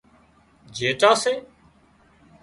[0.75, 1.33] جيٽان سي